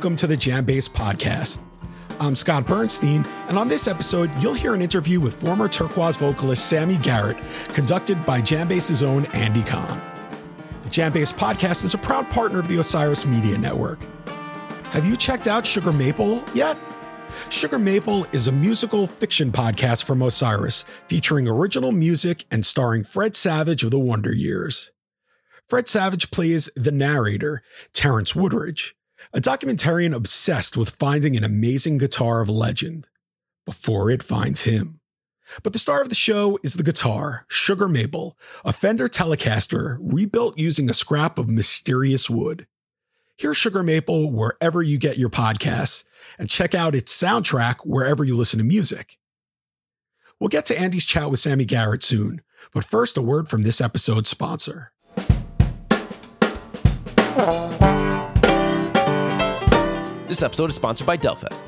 [0.00, 1.58] welcome to the JamBase Podcast.
[2.20, 6.72] I'm Scott Bernstein, and on this episode, you'll hear an interview with former Turkuaz vocalist
[6.72, 7.36] Sammi Garett,
[7.74, 10.00] conducted by JamBase's own Andy Kahn.
[10.84, 13.98] The JamBase Podcast is a proud partner of the Osiris Media Network.
[14.84, 16.78] Have you checked out Sugar Maple yet?
[17.50, 23.36] Sugar Maple is a musical fiction podcast from Osiris featuring original music and starring Fred
[23.36, 24.92] Savage of the Wonder Years.
[25.68, 28.96] Fred Savage plays the narrator, Terrence Woodridge,
[29.32, 33.08] a documentarian obsessed with finding an amazing guitar of legend
[33.64, 35.00] before it finds him.
[35.62, 40.58] But the star of the show is the guitar, Sugar Maple, a Fender Telecaster rebuilt
[40.58, 42.66] using a scrap of mysterious wood.
[43.36, 46.04] Hear Sugar Maple wherever you get your podcasts
[46.38, 49.16] and check out its soundtrack wherever you listen to music.
[50.38, 53.80] We'll get to Andy's chat with Sammi Garett soon, but first, a word from this
[53.80, 54.92] episode's sponsor.
[60.30, 61.64] This episode is sponsored by Delfest.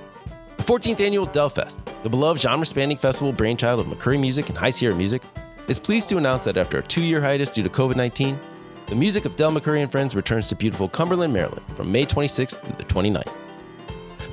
[0.57, 4.71] The 14th annual Delfest, the beloved genre spanning festival brainchild of McCoury Music and High
[4.71, 5.21] Sierra Music,
[5.67, 8.39] is pleased to announce that after a two year hiatus due to COVID 19,
[8.87, 12.61] the music of Del McCoury and Friends returns to beautiful Cumberland, Maryland from May 26th
[12.61, 13.33] through the 29th.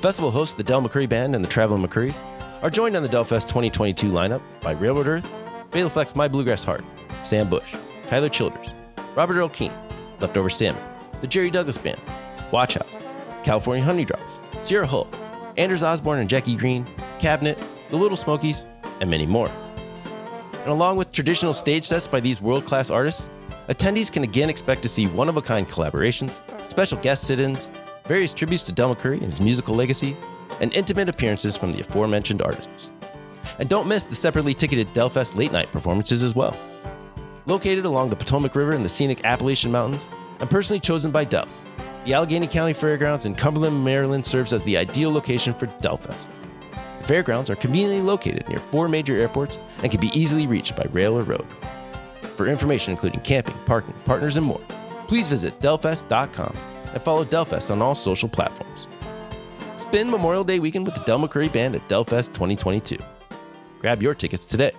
[0.00, 2.22] Festival hosts the Del McCoury Band and the Traveling McCourys
[2.62, 5.28] are joined on the Delfest 2022 lineup by Railroad Earth,
[5.72, 6.84] Béla Fleck My Bluegrass Heart,
[7.24, 7.74] Sam Bush,
[8.06, 8.68] Tyler Childers,
[9.16, 9.72] Robert Earl Keen,
[10.20, 10.84] Leftover Salmon,
[11.20, 11.98] the Jerry Douglas Band,
[12.52, 13.09] Watch House,
[13.42, 15.08] California Honey Drops, Sierra Hull,
[15.56, 16.86] Anders Osborne and Jackie Greene,
[17.18, 17.58] Cabinet,
[17.90, 18.64] The Little Smokies,
[19.00, 19.50] and many more.
[20.52, 23.28] And along with traditional stage sets by these world class artists,
[23.68, 26.38] attendees can again expect to see one of a kind collaborations,
[26.70, 27.70] special guest sit ins,
[28.06, 30.16] various tributes to Del McCoury and his musical legacy,
[30.60, 32.92] and intimate appearances from the aforementioned artists.
[33.58, 36.56] And don't miss the separately ticketed Delfest late night performances as well.
[37.46, 40.08] Located along the Potomac River in the scenic Appalachian Mountains,
[40.40, 41.46] and personally chosen by Del,
[42.04, 46.30] the Allegheny County Fairgrounds in Cumberland, Maryland serves as the ideal location for Delfest.
[47.00, 50.86] The fairgrounds are conveniently located near four major airports and can be easily reached by
[50.92, 51.46] rail or road.
[52.36, 54.60] For information including camping, parking, partners, and more,
[55.08, 56.56] please visit delfest.com
[56.94, 58.86] and follow Delfest on all social platforms.
[59.76, 62.98] Spend Memorial Day weekend with the Del McCoury Band at Delfest 2022.
[63.78, 64.72] Grab your tickets today.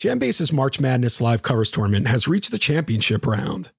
[0.00, 3.70] JamBase's March Madness live covers tournament has reached the championship round.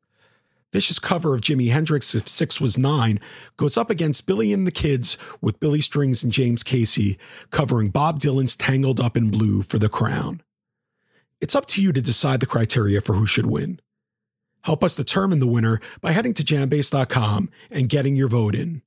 [0.73, 3.19] Vicious cover of Jimi Hendrix If Six Was Nine
[3.57, 7.19] goes up against Billy and the Kids with Billy Strings and James Casey
[7.51, 10.41] covering Bob Dylan's Tangled Up in Blue for the crown.
[11.39, 13.79] It's up to you to decide the criteria for who should win.
[14.63, 18.81] Help us determine the winner by heading to jambase.com and getting your vote in.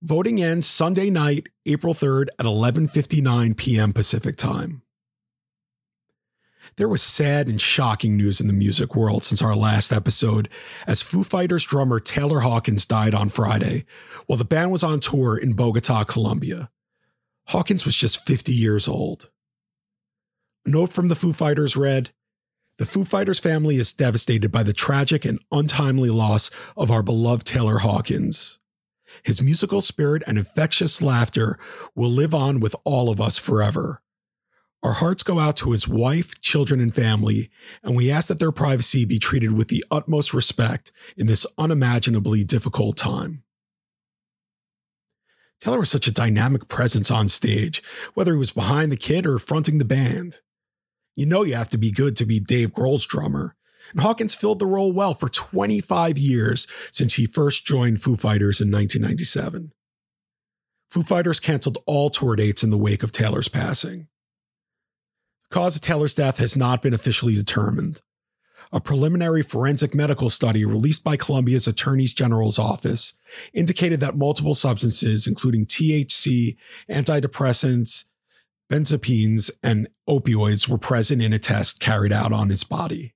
[0.00, 3.92] Voting ends Sunday night, April 3rd at 11:59 p.m.
[3.92, 4.80] Pacific Time.
[6.76, 10.48] There was sad and shocking news in the music world since our last episode,
[10.86, 13.84] as Foo Fighters drummer Taylor Hawkins died on Friday
[14.26, 16.70] while the band was on tour in Bogota, Colombia.
[17.48, 19.30] Hawkins was just 50 years old.
[20.64, 22.10] A note from the Foo Fighters read
[22.78, 27.46] The Foo Fighters family is devastated by the tragic and untimely loss of our beloved
[27.46, 28.58] Taylor Hawkins.
[29.22, 31.58] His musical spirit and infectious laughter
[31.94, 34.00] will live on with all of us forever.
[34.82, 37.50] Our hearts go out to his wife, children, and family,
[37.84, 42.42] and we ask that their privacy be treated with the utmost respect in this unimaginably
[42.42, 43.44] difficult time.
[45.60, 47.80] Taylor was such a dynamic presence on stage,
[48.14, 50.40] whether he was behind the kid or fronting the band.
[51.14, 53.54] You know you have to be good to be Dave Grohl's drummer,
[53.92, 58.60] and Hawkins filled the role well for 25 years since he first joined Foo Fighters
[58.60, 59.70] in 1997.
[60.90, 64.08] Foo Fighters canceled all tour dates in the wake of Taylor's passing
[65.52, 68.02] cause of Taylor's death has not been officially determined.
[68.72, 73.12] A preliminary forensic medical study released by Colombia's Attorney General's office
[73.52, 76.56] indicated that multiple substances, including THC,
[76.88, 78.04] antidepressants,
[78.72, 83.12] benzodiazepines, and opioids, were present in a test carried out on his body.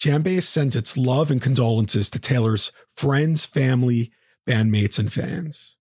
[0.00, 4.10] JamBase sends its love and condolences to Taylor's friends, family,
[4.48, 5.76] bandmates, and fans.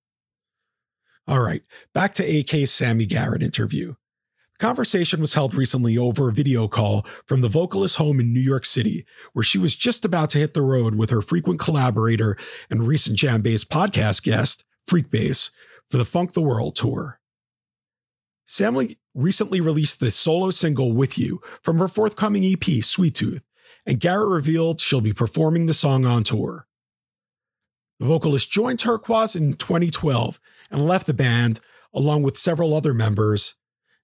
[1.27, 1.63] All right,
[1.93, 3.95] back to AK's Sammi Garett interview.
[4.61, 8.63] Conversation was held recently over a video call from the vocalist's home in New York
[8.63, 12.37] City, where she was just about to hit the road with her frequent collaborator
[12.69, 15.49] and recent JamBase podcast guest, Freekbass,
[15.89, 17.19] for the Funk the World tour.
[18.45, 23.43] Sammi recently released the solo single With You from her forthcoming EP, Sweet Tooth,
[23.87, 26.67] and Garett revealed she'll be performing the song on tour.
[27.99, 31.61] The vocalist joined Turkuaz in 2012 and left the band,
[31.95, 33.55] along with several other members,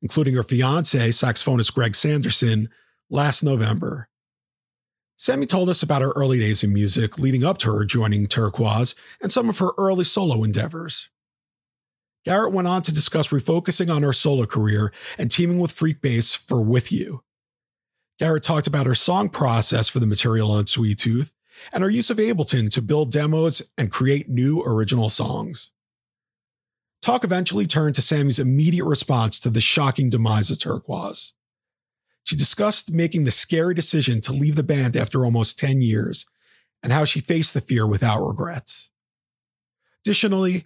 [0.01, 2.69] including her fiance, saxophonist Greg Sanderson,
[3.09, 4.09] last November.
[5.17, 8.93] Sammi told us about her early days in music leading up to her joining Turkuaz
[9.21, 11.09] and some of her early solo endeavors.
[12.23, 16.61] Garett went on to discuss refocusing on her solo career and teaming with Freekbass for
[16.61, 17.23] With You.
[18.19, 21.33] Garett talked about her song process for the material on Sweet Tooth
[21.73, 25.71] and her use of Ableton to build demos and create new original songs.
[27.01, 31.31] Talk eventually turned to Sammi's immediate response to the shocking demise of Turkuaz.
[32.23, 36.25] She discussed making the scary decision to leave the band after almost 10 years
[36.83, 38.89] and how she faced the fear without regrets.
[40.03, 40.65] Additionally,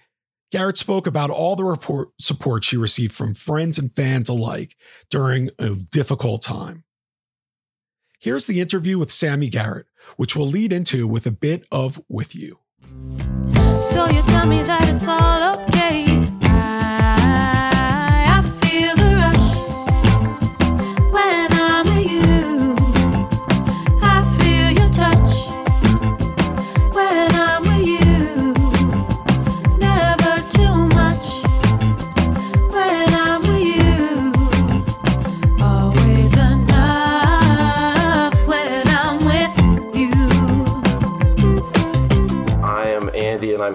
[0.52, 4.76] Garett spoke about all the report, support she received from friends and fans alike
[5.10, 6.84] during a difficult time.
[8.20, 9.88] Here's the interview with Sammi Garett,
[10.18, 12.60] which we'll lead into with a bit of With You.
[13.82, 16.11] So you tell me that it's all okay.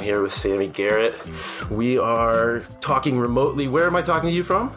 [0.07, 1.17] Here with Sammi Garett.
[1.69, 3.67] We are talking remotely.
[3.67, 4.77] Where am I talking to you from?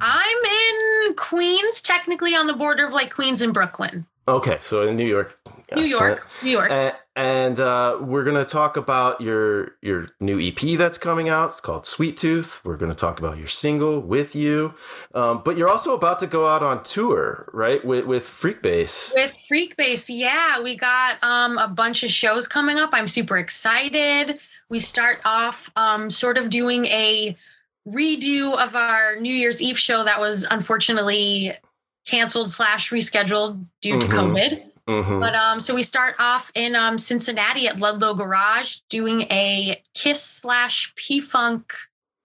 [0.00, 4.06] I'm in Queens, technically on the border of like Queens and Brooklyn.
[4.28, 5.40] Okay, so in New York.
[5.74, 6.24] New York.
[6.44, 6.70] New York.
[6.70, 11.50] And, and uh, we're going to talk about your your new EP that's coming out.
[11.50, 12.60] It's called Sweet Tooth.
[12.64, 14.74] We're going to talk about your single with you,
[15.16, 17.84] um, but you're also about to go out on tour, right?
[17.84, 19.12] With with Freekbass.
[19.16, 22.90] With Freekbass, yeah, we got um, a bunch of shows coming up.
[22.92, 24.38] I'm super excited.
[24.70, 27.36] We start off um, sort of doing a
[27.88, 31.54] redo of our New Year's Eve show that was unfortunately
[32.06, 34.12] canceled slash rescheduled due to Mhm.
[34.12, 34.62] COVID.
[34.88, 35.20] Mhm.
[35.20, 40.22] But um, so we start off in um, Cincinnati at Ludlow Garage doing a Kiss
[40.22, 41.74] slash P Funk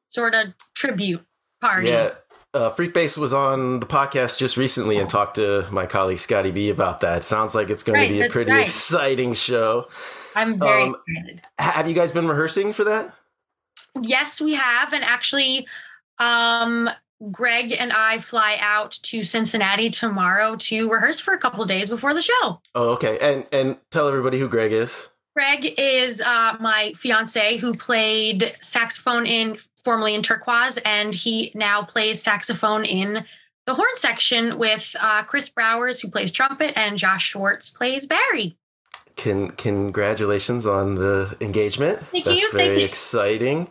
[0.09, 1.23] sort of tribute
[1.61, 1.89] party.
[1.89, 2.11] Yeah.
[2.53, 6.69] Uh, Freekbass was on the podcast just recently and talked to my colleague Scotty B
[6.69, 7.23] about that.
[7.25, 8.61] Sounds like it's going Right, to be a pretty right.
[8.61, 9.87] exciting show.
[10.35, 11.41] I'm very Um, excited.
[11.59, 13.13] Have you guys been rehearsing for that?
[14.01, 15.67] Yes, we have, and actually,
[16.19, 16.89] um,
[17.31, 21.89] Greg and I fly out to Cincinnati tomorrow to rehearse for a couple of days
[21.89, 22.61] before the show.
[22.75, 23.17] Oh, okay.
[23.19, 25.07] And and tell everybody who Greg is.
[25.35, 31.83] Greg is uh, my fiance who played saxophone in formerly in Turkuaz, and he now
[31.83, 33.25] plays saxophone in
[33.65, 38.57] the horn section with uh, Chris Brouwers, who plays trumpet, and Josh Schwartz plays Barry.
[39.15, 41.99] Can congratulations on the engagement.
[42.11, 43.69] Thank That's you, very exciting.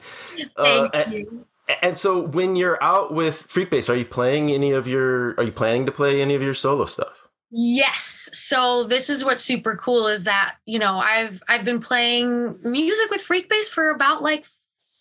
[0.57, 1.47] Uh, Thank and, you.
[1.83, 5.53] and so when you're out with Freekbass, are you playing any of your are you
[5.53, 7.29] planning to play any of your solo stuff?
[7.51, 8.31] Yes.
[8.33, 13.11] So this is what's super cool is that, you know, I've I've been playing music
[13.11, 14.45] with Freekbass for about like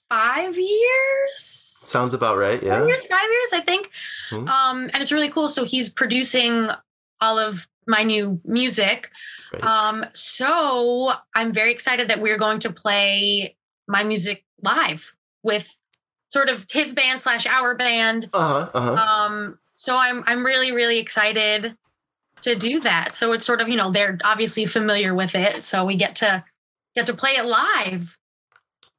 [0.08, 1.36] five years.
[1.36, 2.86] Sounds about right, yeah.
[2.86, 3.90] years, five years, I think.
[4.30, 4.48] Mhm.
[4.48, 5.50] Um, and it's really cool.
[5.50, 6.70] So he's producing
[7.22, 9.10] all of my new music.
[9.52, 9.64] Right.
[9.64, 13.56] Um, so I'm very excited that we're going to play
[13.88, 15.76] my music live with
[16.30, 18.30] sort of his band slash our band.
[18.34, 18.70] Uh-huh.
[18.74, 18.94] Uh-huh.
[18.94, 21.76] Um, so I'm I'm really really excited
[22.42, 23.16] to do that.
[23.16, 26.44] So it's sort of you know they're obviously familiar with it, so we get to
[26.96, 28.18] get to play it live.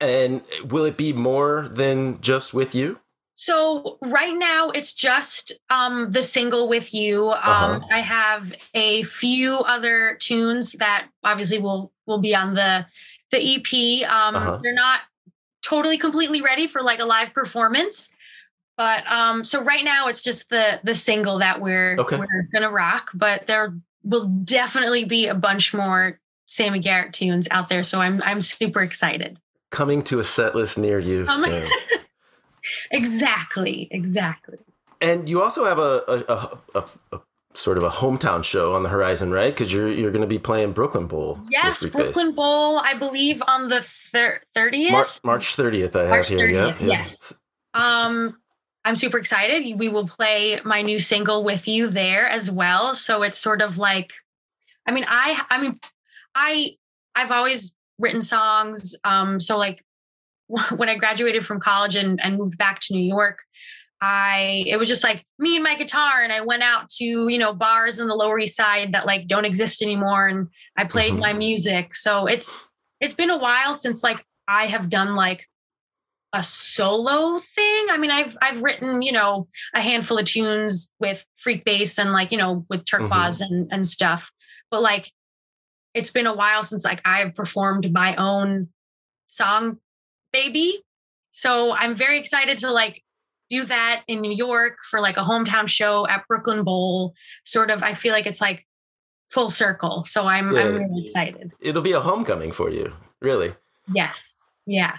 [0.00, 3.00] And will it be more than just with you?
[3.36, 7.30] So right now it's just um, the single with you.
[7.30, 7.80] Um, Uh-huh.
[7.90, 12.86] I have a few other tunes that obviously will will be on the
[13.30, 14.08] the EP.
[14.08, 14.58] Um, Uh-huh.
[14.62, 15.00] They're not
[15.62, 18.10] totally completely ready for like a live performance,
[18.76, 22.16] but um, so right now it's just the the single that we're Okay.
[22.16, 23.10] we're gonna rock.
[23.14, 23.74] But there
[24.04, 27.82] will definitely be a bunch more Sammi Garett tunes out there.
[27.82, 29.38] So I'm I'm super excited.
[29.70, 31.26] Coming to a set list near you.
[31.28, 31.68] Um, soon.
[32.90, 34.59] Exactly, exactly.
[35.00, 37.21] and you also have a a, a, a,
[37.54, 39.54] sort of a hometown show on the horizon, right?
[39.54, 41.38] Because you're you're going to be playing Brooklyn Bowl.
[41.49, 41.87] Yes.
[41.87, 44.92] Brooklyn Bowl, I believe on the thirtieth.
[44.92, 46.49] Mar- March 30th, I have here.
[46.49, 46.87] 30th, yeah.
[46.87, 47.33] yes.
[47.75, 48.37] um,
[48.85, 49.78] I'm super excited.
[49.78, 52.94] We will play my new single with you there as well.
[52.94, 54.12] So it's sort of like,
[54.87, 55.78] I mean, I, I mean,
[56.35, 56.76] I,
[57.14, 58.94] I've always written songs.
[59.04, 59.83] Um, so like
[60.76, 63.38] when I graduated from college and, and moved back to New York,
[64.00, 67.38] I it was just like me and my guitar, and I went out to you
[67.38, 71.14] know bars in the Lower East Side that like don't exist anymore, and I played
[71.14, 71.20] Mhm.
[71.20, 71.94] my music.
[71.94, 72.54] So it's
[73.00, 75.46] it's been a while since like I have done like
[76.34, 77.86] a solo thing.
[77.90, 82.30] I mean, I've I've written you know a handful of tunes with Freekbass and like
[82.32, 84.30] you know with Turkuaz and and stuff,
[84.70, 85.10] but like
[85.94, 88.68] it's been a while since like I've performed my own
[89.28, 89.78] song
[90.34, 90.82] baby.
[91.30, 93.02] So I'm very excited to like
[93.48, 97.14] do that in New York for like a hometown show at Brooklyn Bowl.
[97.44, 98.66] Sort of, I feel like it's like
[99.30, 100.04] full circle.
[100.04, 100.60] So I'm Yeah.
[100.60, 101.52] I'm really excited.
[101.60, 103.54] It'll be a homecoming for you, really.
[103.92, 104.38] Yes.
[104.66, 104.96] Yeah.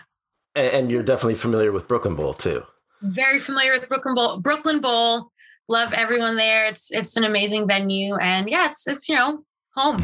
[0.55, 2.63] And, and you're definitely familiar with Brooklyn Bowl too.
[3.01, 4.39] Very familiar with Brooklyn Bowl.
[4.39, 5.31] Brooklyn Bowl.
[5.67, 6.65] Love everyone there.
[6.65, 8.15] It's it's an amazing venue.
[8.17, 9.97] And yeah, it's it's you know, home.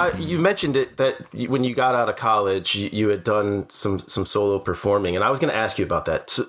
[0.00, 1.16] I, you mentioned it that
[1.48, 5.22] when you got out of college, you, you had done some some solo performing, and
[5.22, 6.30] I was going to ask you about that.
[6.30, 6.46] So,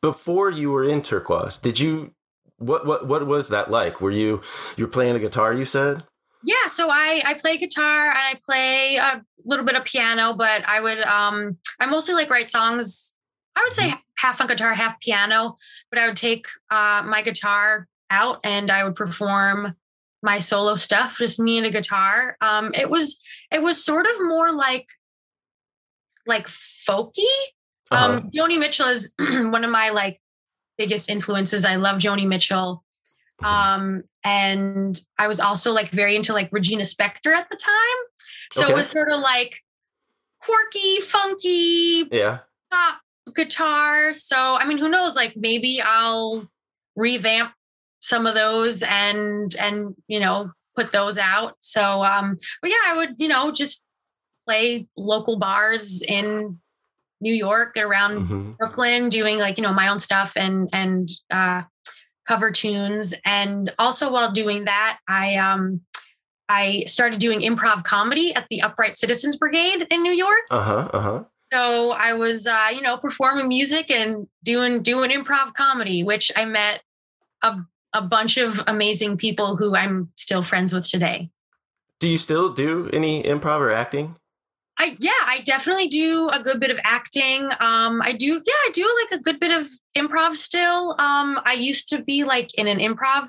[0.00, 2.12] before you were in Turkuaz, did you
[2.58, 4.00] what what what was that like?
[4.00, 4.40] Were you
[4.76, 5.52] you were playing a guitar?
[5.52, 6.04] You said.
[6.44, 10.66] Yeah, so I I play guitar and I play a little bit of piano, but
[10.66, 13.16] I would um I mostly like write songs.
[13.56, 15.56] I would say half on guitar, half piano,
[15.90, 19.74] but I would take uh my guitar out and I would perform
[20.22, 22.36] my solo stuff, just me and a guitar.
[22.40, 24.86] Um it was it was sort of more like
[26.26, 27.24] like folky.
[27.90, 28.12] Uh-huh.
[28.12, 30.20] Um Joni Mitchell is one of my like
[30.78, 31.64] biggest influences.
[31.64, 32.82] I love Joni Mitchell.
[33.42, 37.72] Um, and I was also like very into like Regina Spektor at the time.
[38.52, 38.72] So Okay.
[38.72, 39.62] it was sort of like
[40.40, 42.40] quirky, funky Yeah.
[42.70, 43.00] pop
[43.34, 44.12] guitar.
[44.12, 45.16] So I mean, who knows?
[45.16, 46.50] Like maybe I'll
[46.96, 47.52] revamp
[48.00, 51.54] some of those and and you know put those out.
[51.60, 53.84] So um, but yeah, I would you know just
[54.46, 56.58] play local bars in
[57.20, 58.56] New York around Mhm.
[58.56, 61.62] Brooklyn doing like you know my own stuff and and uh
[62.26, 65.80] cover tunes and also while doing that I um
[66.48, 70.88] I started doing improv comedy at the Upright Citizens Brigade in New York Uh huh.
[70.92, 71.24] Uh huh.
[71.52, 76.44] so I was uh you know performing music and doing doing improv comedy which I
[76.46, 76.82] met
[77.42, 77.56] a
[77.92, 81.30] a bunch of amazing people who I'm still friends with today.
[81.98, 84.16] Do you still do any improv or acting?
[84.78, 87.44] I yeah, I definitely do a good bit of acting.
[87.60, 90.92] Um, I do yeah, I do like a good bit of improv still.
[90.98, 93.28] Um, I used to be like in an improv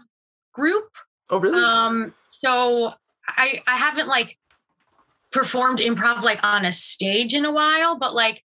[0.53, 0.87] group.
[1.29, 1.61] Oh, really?
[1.61, 2.93] Um, so
[3.27, 4.37] I I haven't like
[5.31, 8.43] performed improv like on a stage in a while, but like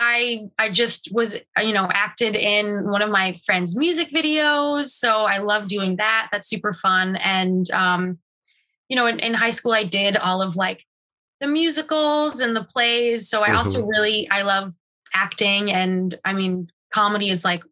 [0.00, 5.24] I I just was you know acted in one of my friends' music videos, so
[5.24, 6.28] I love doing that.
[6.32, 7.16] That's super fun.
[7.16, 8.18] And um,
[8.88, 10.84] you know, in, in high school, I did all of like
[11.40, 13.28] the musicals and the plays.
[13.28, 14.74] So I also really I love
[15.14, 17.62] acting, and I mean, comedy is like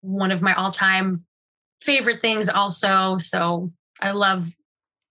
[0.00, 1.24] one of my all-time
[1.82, 2.48] favorite things.
[2.48, 4.48] Also, so I love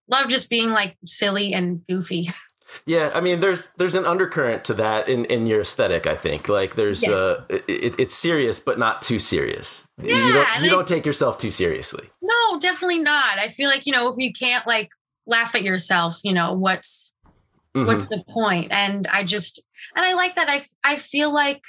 [0.09, 2.29] love just being like silly and goofy.
[2.85, 6.05] Yeah, I mean, there's there's an undercurrent to that in, in your aesthetic.
[6.07, 7.11] I think like there's Yeah.
[7.11, 9.87] uh, it, it's serious but not too serious.
[10.01, 12.09] you Yeah, don't you don't take yourself too seriously.
[12.21, 13.39] No, definitely not.
[13.39, 14.89] I feel like, you know, if you can't like
[15.25, 17.13] laugh at yourself, you know, what's
[17.75, 17.85] Mhm.
[17.87, 18.71] what's the point?
[18.71, 19.61] And I just
[19.95, 21.61] and I like that I I feel like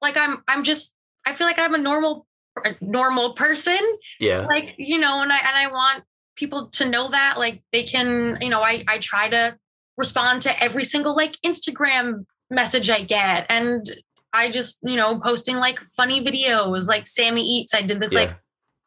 [0.00, 0.94] like I'm I'm just
[1.26, 2.26] I feel like I'm a normal
[2.64, 3.78] a normal person.
[4.20, 6.04] yeah, Like, you know, and I and I want
[6.36, 9.56] people to know that like they can, you know, I I try to
[9.96, 13.84] respond to every single like Instagram message I get and
[14.32, 17.74] I just, you know, posting like funny videos like Sammi Eats.
[17.74, 18.20] I did this yeah.
[18.20, 18.36] like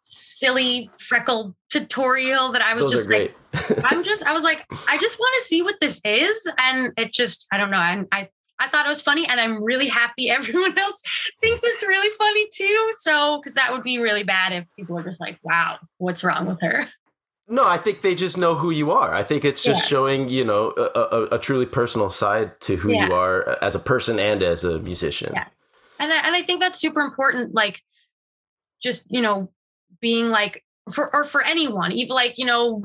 [0.01, 3.35] silly freckle tutorial that I was Those just like,
[3.85, 6.47] I'm just, I was like, I just want to see what this is.
[6.57, 7.77] And it just, I don't know.
[7.77, 11.01] And I, I thought it was funny and I'm really happy everyone else
[11.41, 12.91] thinks it's really funny too.
[13.01, 16.47] So, cause that would be really bad if people are just like, wow, what's wrong
[16.47, 16.87] with her?
[17.47, 19.13] No, I think they just know who you are.
[19.13, 19.87] I think it's just Yeah.
[19.87, 23.07] showing you know a, a, a truly personal side to who Yeah.
[23.07, 25.31] you are as a person and as a musician.
[25.33, 25.47] Yeah.
[25.99, 27.53] And I, and I think that's super important.
[27.53, 27.81] Like
[28.81, 29.51] just, you know,
[30.01, 32.83] being like for, or for anyone, even like, you know,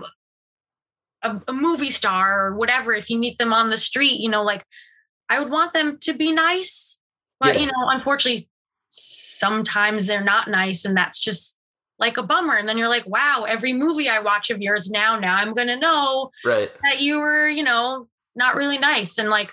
[1.22, 4.42] a, a movie star or whatever, if you meet them on the street, you know,
[4.42, 4.64] like
[5.28, 6.98] I would want them to be nice.
[7.40, 7.60] But, Yeah.
[7.62, 8.48] you know, unfortunately,
[8.88, 10.84] sometimes they're not nice.
[10.84, 11.56] And that's just
[12.00, 12.56] like a bummer.
[12.56, 15.68] And then you're like, wow, every movie I watch of yours now, now I'm going
[15.68, 16.70] to know Right.
[16.82, 19.18] that you were, you know, not really nice.
[19.18, 19.50] And like,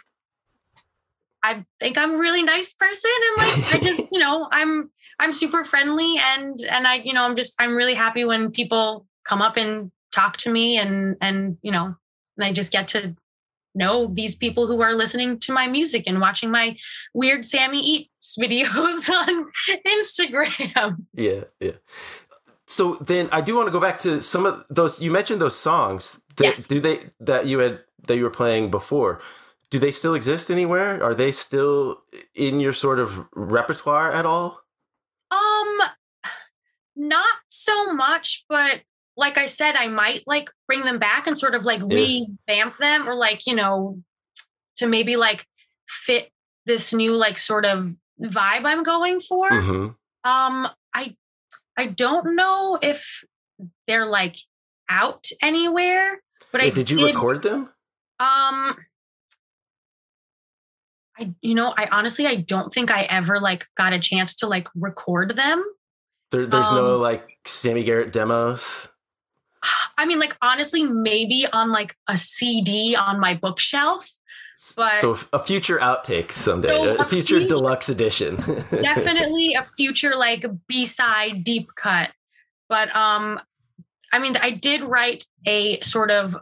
[1.43, 4.89] I think I'm a really nice person and like I just, you know, I'm
[5.19, 9.05] I'm super friendly and and I, you know, I'm just I'm really happy when people
[9.23, 11.95] come up and talk to me and and you know,
[12.37, 13.15] and I just get to
[13.75, 16.75] know these people who are listening to my music and watching my
[17.13, 19.45] weird Sammi Eats videos on
[19.85, 21.05] Instagram.
[21.13, 21.73] Yeah, yeah.
[22.67, 25.55] So then I do want to go back to some of those you mentioned those
[25.57, 26.67] songs that Yes.
[26.67, 29.21] do they that you had that you were playing before.
[29.69, 31.03] Do they still exist anywhere?
[31.03, 32.01] Are they still
[32.35, 34.61] in your sort of repertoire at all?
[35.31, 35.79] Um
[36.95, 38.81] not so much, but
[39.15, 42.23] like I said, I might like bring them back and sort of like Yeah.
[42.47, 44.01] revamp them or like, you know,
[44.77, 45.45] to maybe like
[45.87, 46.29] fit
[46.65, 49.47] this new like sort of vibe I'm going for.
[49.49, 49.87] hmm
[50.23, 51.15] Um I
[51.77, 53.23] I don't know if
[53.87, 54.37] they're like
[54.89, 57.69] out anywhere, but I did you record them?
[58.19, 58.75] Um,
[61.19, 64.47] I you know I honestly I don't think I ever like got a chance to
[64.47, 65.63] like record them.
[66.31, 68.89] There, there's no Um, like Sammi Garett demos.
[69.97, 74.09] I mean, like honestly, maybe on like a CD on my bookshelf.
[74.75, 78.35] But- so a future outtake someday, So a future- deluxe edition.
[78.71, 82.09] Definitely a future like B side deep cut.
[82.69, 83.39] But um,
[84.11, 86.35] I mean, I did write a sort of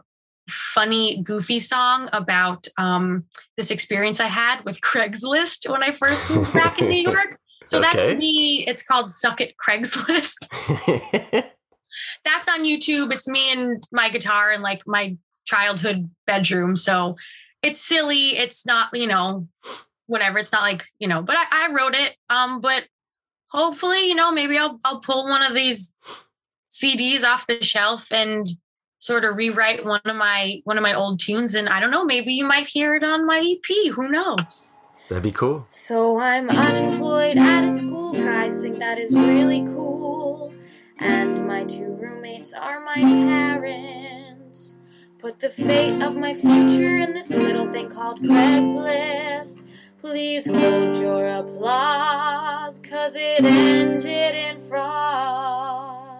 [0.48, 3.24] funny, goofy song about um
[3.56, 7.38] this experience I had with Craigslist when I first moved back in New York.
[7.68, 7.90] So Okay.
[7.96, 8.64] that's me.
[8.68, 10.46] It's called Suck It Craigslist.
[12.24, 13.12] That's on YouTube.
[13.12, 16.76] It's me and my guitar and like my childhood bedroom.
[16.76, 17.16] So
[17.62, 18.36] it's silly.
[18.36, 19.48] It's not, you know,
[20.06, 20.38] whatever.
[20.38, 22.16] It's not like, you know, but I, I wrote it.
[22.30, 22.84] Um, but
[23.48, 25.94] hopefully, you know, maybe I'll I'll pull one of these
[26.70, 28.46] CDs off the shelf and
[28.98, 31.54] sort of rewrite one of my one of my old tunes.
[31.54, 33.92] And I don't know, maybe you might hear it on my EP.
[33.92, 34.76] Who knows?
[35.08, 35.66] That'd be cool.
[35.70, 40.52] So I'm unemployed at a school, guys think that is really cool.
[40.98, 44.25] And my two roommates are my parents.
[45.26, 49.64] Put the fate of my future in this little thing called Craigslist.
[50.00, 56.12] Please hold your applause, cause it ended in fraud.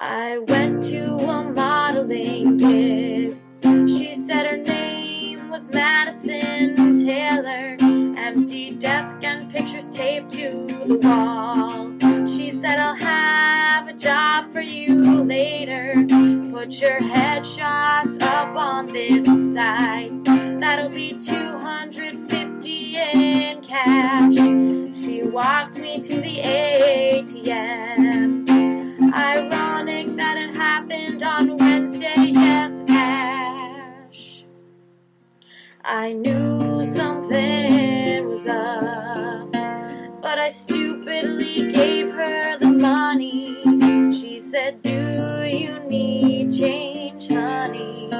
[0.00, 3.38] I went to a modeling gig.
[3.88, 7.83] She said her name was Madison Taylor.
[8.78, 11.92] Desk and pictures taped to the wall.
[12.26, 15.94] She said, I'll have a job for you later.
[16.50, 20.10] Put your headshots up on this site.
[20.24, 24.34] That'll be 250 in cash.
[24.94, 28.48] She walked me to the ATM.
[29.14, 34.44] Ironic that it happened on Wednesday, yes, Ash.
[35.84, 37.53] I knew something
[38.34, 39.52] was up,
[40.20, 43.62] but I stupidly gave her the money.
[44.10, 44.90] She said, Do
[45.44, 48.10] you need change, honey?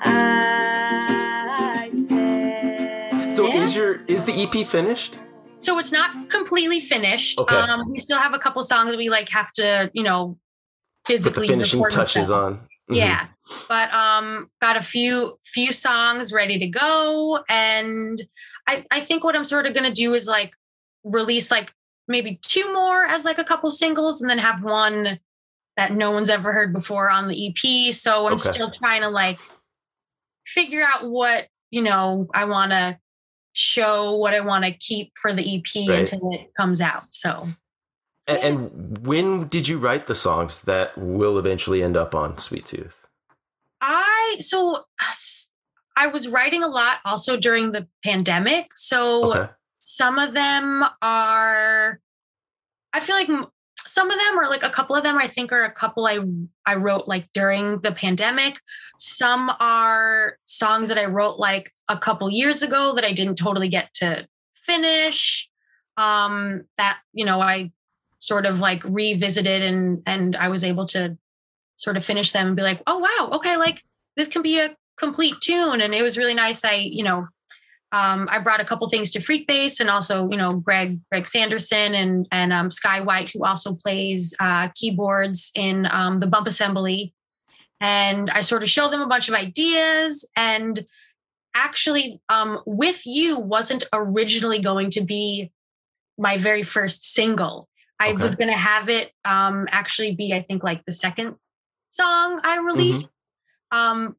[0.00, 5.18] I said, So is your is the EP finished?
[5.58, 7.40] So it's not completely finished.
[7.40, 7.56] Okay.
[7.56, 10.38] Um, we still have a couple songs that we like have to, you know,
[11.04, 12.38] Put physically the finishing touches stuff.
[12.44, 12.54] on.
[12.88, 12.96] Mhm.
[12.96, 13.26] Yeah.
[13.68, 17.40] But um got a few few songs ready to go.
[17.48, 18.22] And
[18.68, 20.54] I, I think what I'm sort of gonna do is like
[21.04, 21.72] release like
[22.06, 25.18] maybe two more as like a couple singles and then have one
[25.76, 27.92] that no one's ever heard before on the EP.
[27.94, 28.50] So I'm Okay.
[28.50, 29.38] still trying to like
[30.46, 32.98] figure out what, you know, I wanna
[33.54, 36.00] show, what I want to keep for the EP Right.
[36.00, 37.12] until it comes out.
[37.12, 37.48] So
[38.28, 42.66] A- And, when did you write the songs that will eventually end up on Sweet
[42.66, 43.06] Tooth?
[43.80, 44.84] I so
[45.98, 48.68] I was writing a lot also during the pandemic.
[48.76, 49.52] So Okay.
[49.80, 52.00] some of them are
[52.92, 53.28] I feel like
[53.84, 56.20] some of them are like a couple of them I think are a couple I
[56.64, 58.60] I wrote like during the pandemic.
[58.98, 63.68] Some are songs that I wrote like a couple years ago that I didn't totally
[63.68, 65.50] get to finish.
[65.96, 67.72] Um that you know I
[68.20, 71.18] sort of like revisited and and I was able to
[71.76, 73.82] sort of finish them and be like, "Oh wow, okay, like
[74.16, 76.64] this can be a complete tune." And it was really nice.
[76.64, 77.28] I, you know,
[77.92, 81.26] um, I brought a couple things to Freak Freekbass and also, you know, Greg Greg
[81.26, 86.46] Sanderson and and um, Sky White, who also plays uh, keyboards in um, the Bump
[86.46, 87.14] Assembly.
[87.80, 90.28] And I sort of showed them a bunch of ideas.
[90.36, 90.84] And
[91.54, 95.52] actually, um, with you wasn't originally going to be
[96.18, 97.68] my very first single.
[98.00, 98.22] I Okay.
[98.22, 101.36] was going to have it um, actually be, I think, like the second
[101.90, 103.12] song I released.
[103.70, 104.16] Um,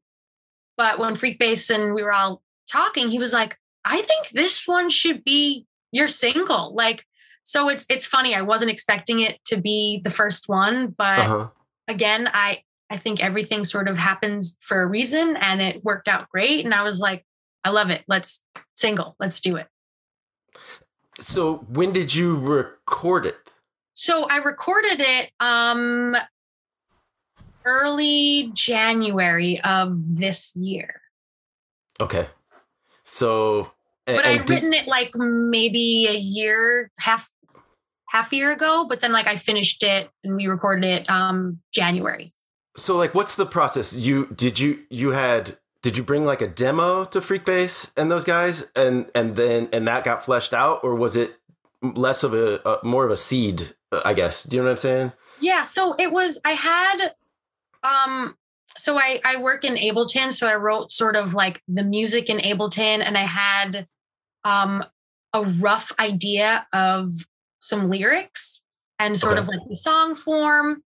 [0.80, 4.66] but when Freak Freekbass and we were all talking, he was like, I think this
[4.66, 6.74] one should be your single.
[6.74, 7.04] Like,
[7.42, 8.34] so it's it's funny.
[8.34, 11.48] I wasn't expecting it to be the first one, but Uh-huh.
[11.86, 16.30] again, I I think everything sort of happens for a reason and it worked out
[16.30, 16.64] great.
[16.64, 17.26] And I was like,
[17.62, 18.02] I love it.
[18.08, 18.42] Let's
[18.74, 19.16] single.
[19.20, 19.66] Let's do it.
[21.18, 23.36] So when did you record it?
[23.92, 26.16] So I recorded it um
[27.64, 31.00] early January of this year.
[32.00, 32.26] Okay.
[33.04, 33.70] So
[34.06, 37.28] and- But I'd written it like maybe a year, half
[38.08, 42.32] half year ago, but then like I finished it and we recorded it um January.
[42.76, 43.92] So like what's the process?
[43.92, 48.24] You did you you had did you bring like a demo to Freekbass and those
[48.24, 51.36] guys and and then and that got fleshed out or was it
[51.82, 54.44] less of a, a more of a seed, uh, I guess.
[54.44, 55.12] Do you know what I'm saying?
[55.40, 57.14] Yeah, so it was I had
[57.82, 58.34] um
[58.76, 62.38] so I I work in Ableton, so I wrote sort of like the music in
[62.38, 63.86] Ableton and I had
[64.44, 64.84] um
[65.32, 67.10] a rough idea of
[67.60, 68.64] some lyrics
[68.98, 69.42] and sort Okay.
[69.42, 70.82] of like the song form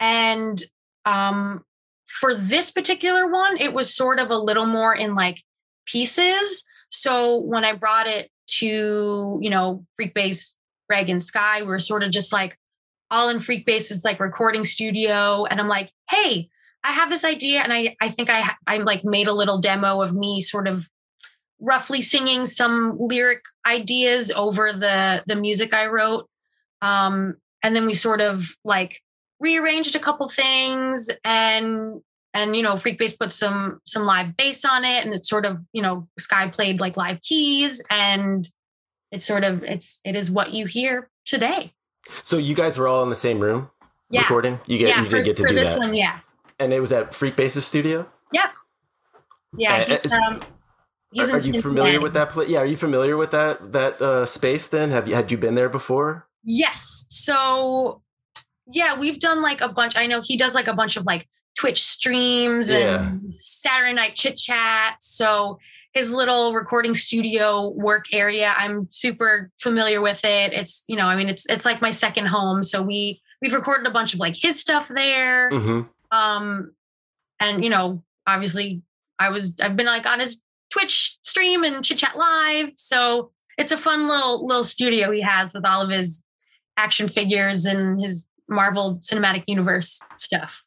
[0.00, 0.62] and
[1.04, 1.62] um
[2.08, 5.42] for this particular one it was sort of a little more in like
[5.86, 10.56] pieces so when i brought it to you know freekbass
[10.88, 12.56] greg and sky we we're sort of just like
[13.10, 16.48] all in freekbass is like recording studio and i'm like hey
[16.84, 19.58] i have this idea and i i think i ha- i like made a little
[19.58, 20.88] demo of me sort of
[21.60, 26.28] roughly singing some lyric ideas over the the music i wrote.
[26.82, 29.00] Um and then we sort of like
[29.40, 32.00] rearranged a couple things and
[32.34, 35.62] and you know freekbass put some some live bass on it and it's sort of
[35.72, 38.48] you know sky played like live keys and
[39.10, 41.72] it's sort of it's it is what you hear today
[42.22, 43.70] So you guys were all in the same room
[44.10, 44.60] yeah recording?
[44.66, 45.78] You get yeah you did get to for do this that.
[45.78, 46.20] one yeah
[46.58, 48.06] And it was at Freekbass's studio?
[48.32, 48.50] yeah
[49.56, 50.40] yeah Uh, he's, um,
[51.12, 52.48] he's Are, are you familiar with that place?
[52.48, 54.90] Yeah, are you familiar with that that uh, space then?
[54.90, 56.26] Have you had you been there before?
[56.44, 57.06] Yes.
[57.08, 58.02] So
[58.66, 59.96] yeah, we've done like a bunch.
[59.96, 63.08] I know he does like a bunch of like Twitch streams Yeah.
[63.08, 64.96] and Saturday night chit chat.
[65.00, 65.58] So
[65.92, 70.52] his little recording studio work area, I'm super familiar with it.
[70.52, 72.62] It's, you know, I mean, it's it's like my second home.
[72.62, 75.50] So we we've recorded a bunch of like his stuff there.
[75.50, 76.16] Mm-hmm.
[76.16, 76.72] Um
[77.40, 78.82] and you know, obviously
[79.18, 82.72] I was I've been like on his Twitch stream and chit chat live.
[82.76, 86.22] So it's a fun little little studio he has with all of his
[86.76, 90.62] action figures and his Marvel Cinematic Universe stuff.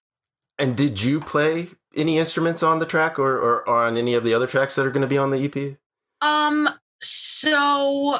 [0.59, 4.23] And did you play any instruments on the track or, or, or on any of
[4.23, 5.77] the other tracks that are going to be on the EP?
[6.21, 6.69] Um
[7.01, 8.19] so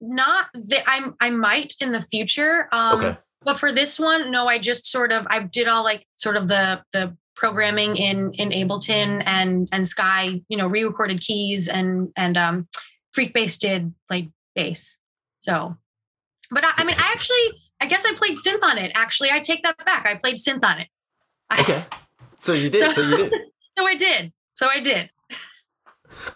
[0.00, 2.68] not that I'm I might in the future.
[2.72, 3.16] Um Okay.
[3.42, 6.48] but for this one, no, I just sort of I did all like sort of
[6.48, 12.36] the the programming in in Ableton and and Sky, you know, re-recorded keys and and
[12.36, 12.68] um
[13.16, 14.98] Freekbass did like bass.
[15.40, 15.76] So
[16.50, 18.92] but I, I mean I actually I guess I played synth on it.
[18.94, 20.06] Actually, I take that back.
[20.06, 20.88] I played synth on it.
[21.58, 21.84] Okay.
[22.38, 22.94] So you did.
[22.94, 23.32] So, you did.
[23.76, 24.32] so I did.
[24.54, 25.10] So I did.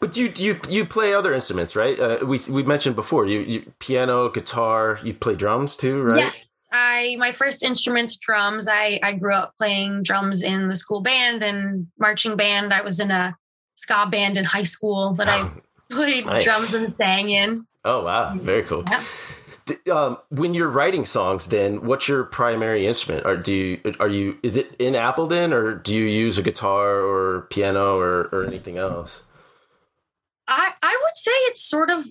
[0.01, 1.99] But you you you play other instruments, right?
[1.99, 4.99] Uh, we we mentioned before you, you piano, guitar.
[5.03, 6.19] You play drums too, right?
[6.19, 6.47] Yes.
[6.73, 8.67] I my first instruments drums.
[8.69, 12.73] I I grew up playing drums in the school band and marching band.
[12.73, 13.37] I was in a
[13.75, 15.51] ska band in high school, but I
[15.91, 16.45] played Nice.
[16.45, 17.67] drums and sang in.
[17.85, 18.85] Oh wow, very cool.
[18.91, 19.03] Yeah.
[19.91, 23.25] Um, when you're writing songs, then what's your primary instrument?
[23.25, 27.01] Or do you are you is it in Ableton or do you use a guitar
[27.01, 29.21] or piano or, or anything else?
[30.47, 32.07] I I would say it's sort of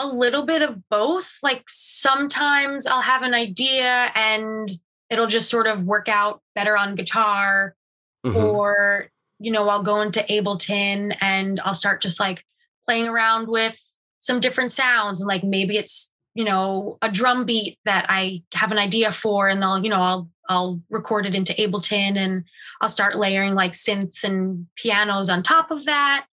[0.00, 1.38] a little bit of both.
[1.42, 4.68] Like sometimes I'll have an idea and
[5.08, 7.76] it'll just sort of work out better on guitar
[8.24, 8.36] Mhm.
[8.36, 9.08] or
[9.40, 12.44] you know i'll go into ableton and i'll start just like
[12.86, 13.76] playing around with
[14.20, 18.72] some different sounds and like maybe it's you know a drum beat that i have
[18.72, 22.44] an idea for and i'll you know i'll i'll record it into ableton and
[22.80, 26.26] i'll start layering like synths and pianos on top of that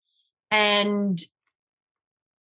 [0.51, 1.23] and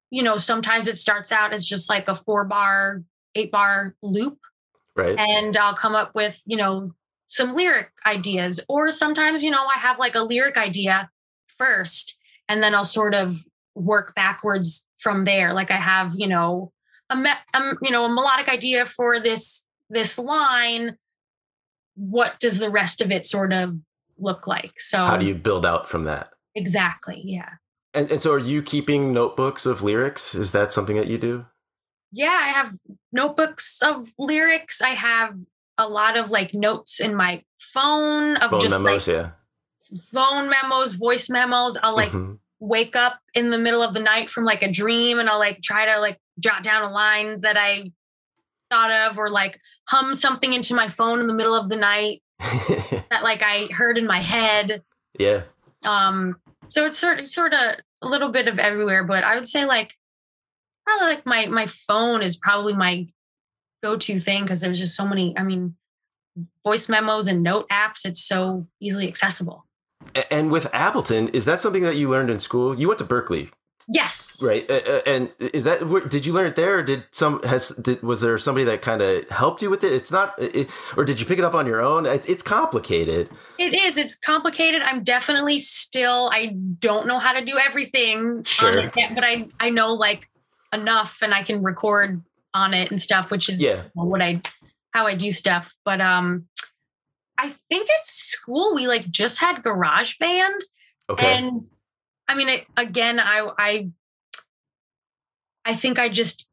[0.09, 3.03] you know sometimes it starts out as just like a four bar
[3.35, 4.39] eight bar loop
[4.99, 5.17] Right.
[5.17, 6.83] and I'll come up with, you know,
[7.27, 8.59] some lyric ideas.
[8.67, 11.09] Or sometimes, you know, I have like a lyric idea
[11.57, 12.17] first,
[12.49, 13.37] and then I'll sort of
[13.75, 15.53] work backwards from there.
[15.53, 16.73] Like I have, you know,
[17.09, 20.97] a me- um, you know, a melodic idea for this this line.
[21.95, 23.75] What does the rest of it sort of
[24.17, 24.79] look like?
[24.79, 26.29] So How do you build out from that?
[26.55, 27.21] exactly?
[27.25, 27.49] Yeah.
[27.93, 30.35] And, and so, are you keeping notebooks of lyrics?
[30.35, 31.45] Is that something that you do?
[32.11, 32.73] yeah, I have
[33.11, 34.81] notebooks of lyrics.
[34.81, 35.35] I have
[35.77, 39.29] a lot of like notes in my phone of Phone just memos, like yeah.
[40.11, 41.77] phone memos, voice memos.
[41.83, 42.39] I'll like Mhm.
[42.59, 45.61] wake up in the middle of the night from like a dream and I'll like
[45.61, 47.91] try to like jot down a line that I
[48.69, 52.21] thought of or like hum something into my phone in the middle of the night
[52.39, 54.83] that like I heard in my head.
[55.17, 55.43] yeah.
[55.83, 59.65] Um so it's sort sort of a little bit of everywhere, but I would say
[59.65, 59.95] like
[60.85, 63.07] probably like my my phone is probably my
[63.83, 65.75] go-to thing because there's just so many, I mean,
[66.63, 69.65] voice memos and note apps, it's so easily accessible.
[70.31, 72.77] And with Ableton, is that something that you learned in school?
[72.77, 73.51] You went to Berklee,
[73.91, 74.39] Yes.
[74.45, 74.69] right?
[74.69, 77.69] Uh, uh, and is that where- did you learn it there, or did some has
[77.69, 79.91] did, was there somebody that kind of helped you with it?
[79.93, 82.05] It's not, it, or did you pick it up on your own?
[82.05, 83.29] It, it's complicated.
[83.57, 83.97] It is.
[83.97, 84.83] It's complicated.
[84.83, 86.29] I'm definitely still.
[86.31, 88.77] I don't know how to do everything, on Sure.
[88.77, 90.29] it but I I know like
[90.71, 92.21] enough, and I can record
[92.53, 93.83] on it and stuff, which is Yeah.
[93.95, 94.41] what I
[94.91, 95.73] how I do stuff.
[95.83, 96.45] But um,
[97.39, 100.61] I think at school we like just had Garage Band,
[101.09, 101.37] Okay.
[101.37, 101.65] and
[102.29, 103.89] I mean, it, again, I I
[105.65, 106.47] I think I just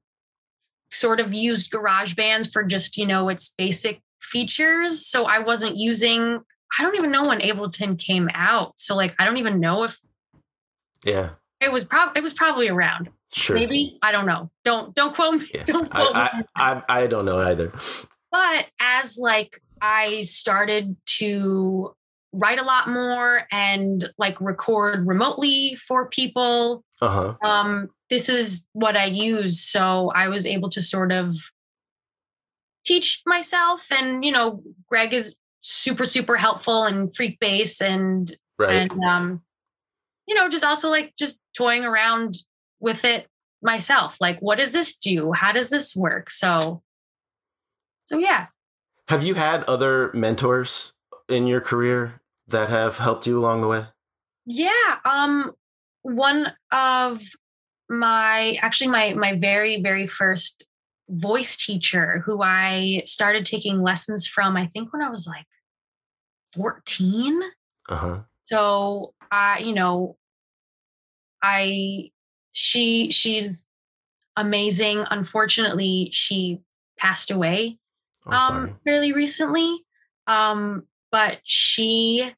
[0.90, 5.06] sort of used Garage Bands for just you know its basic features.
[5.06, 6.40] So I wasn't using.
[6.78, 8.72] I don't even know when Ableton came out.
[8.76, 9.98] So like I don't even know if
[11.04, 11.30] yeah.
[11.60, 13.10] it was probably it was probably around.
[13.32, 13.56] Sure.
[13.56, 14.50] Maybe I don't know.
[14.64, 15.46] Don't don't quote me.
[15.52, 15.62] Yeah.
[15.66, 16.20] Don't quote me.
[16.20, 17.70] I, I, I I don't know either.
[18.30, 21.94] but as like i started to
[22.38, 26.84] write a lot more and like record remotely for people.
[27.00, 27.08] Uh
[27.42, 27.48] huh.
[27.48, 31.36] um this is what i use so i was able to sort of
[32.86, 38.90] teach myself and you know greg is super super helpful and freekbass and Right.
[38.90, 39.42] and um
[40.26, 42.38] you know just also like just toying around
[42.80, 43.26] with it
[43.62, 44.16] myself.
[44.20, 45.32] Like what does this do?
[45.32, 46.30] How does this work?
[46.30, 46.82] So
[48.04, 48.46] so yeah.
[49.08, 50.92] Have you had other mentors
[51.28, 53.86] in your career that have helped you along the way?
[54.44, 55.52] Yeah, um
[56.02, 57.22] one of
[57.88, 60.64] my actually my my very very first
[61.08, 65.46] voice teacher who I started taking lessons from I think when I was like
[66.54, 67.42] 14.
[67.88, 68.18] Uh huh.
[68.46, 70.16] So I you know
[71.42, 72.10] I
[72.52, 73.66] she she's
[74.36, 75.04] amazing.
[75.10, 76.60] Unfortunately, she
[76.98, 77.78] passed away
[78.26, 78.74] I'm um sorry.
[78.84, 79.84] fairly recently.
[80.26, 80.84] Um
[81.16, 82.30] but she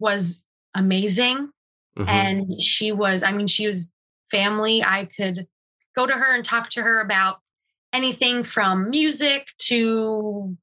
[0.00, 0.44] was
[0.74, 1.50] amazing
[1.96, 2.08] Mhm.
[2.08, 3.92] and she was i mean she was
[4.32, 4.82] family.
[4.82, 5.46] I could
[5.94, 7.36] go to her and talk to her about
[7.92, 10.56] anything from music to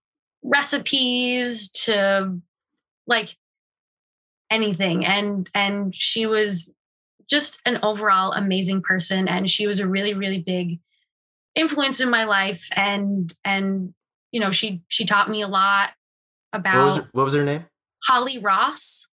[0.43, 2.41] recipes to
[3.05, 3.37] like
[4.49, 5.05] anything.
[5.05, 6.73] And and she was
[7.29, 10.79] just an overall amazing person and she was a really really big
[11.53, 13.93] influence in my life and and
[14.31, 15.91] you know she she taught me a lot
[16.51, 17.65] what was about her, what was her name?
[18.05, 19.07] holly ross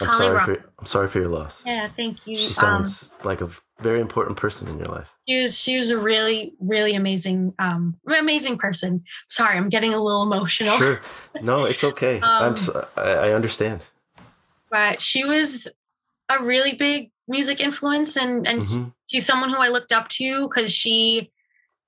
[0.00, 0.44] I'm Holly sorry Ross.
[0.46, 1.62] for I'm sorry for your loss.
[1.66, 3.50] yeah thank you She Um, sounds like a
[3.80, 5.08] very important person in your life.
[5.28, 10.02] she was she was a really really amazing um amazing person sorry i'm getting a
[10.02, 11.00] little emotional Sure.
[11.42, 12.20] No, it's okay.
[12.22, 13.82] I'm Um, so, I, I understand.
[14.70, 15.68] but she was
[16.30, 18.92] a really big music influence and and Mhm.
[19.08, 21.30] she's someone who i looked up to because she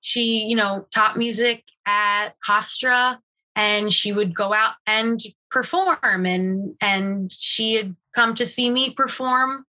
[0.01, 3.17] she you know taught music at hofstra
[3.55, 8.89] and she would go out and perform and and she had come to see me
[8.91, 9.65] perform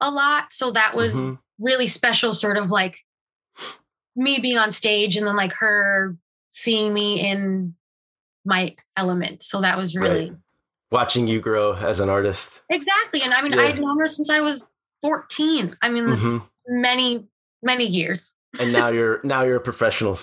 [0.00, 1.38] a lot so that was Mhm.
[1.58, 2.98] really special sort of like
[4.16, 6.16] me being on stage and then like her
[6.52, 7.74] seeing me in
[8.44, 10.38] my element so that was really Right.
[10.92, 12.62] Watching you grow as an artist.
[12.68, 13.62] exactly and i mean Yeah.
[13.62, 14.68] i'd known her since i was
[15.02, 16.42] 14 i mean that's Mhm.
[16.68, 17.26] many
[17.62, 20.18] many years And now you're now you're a professional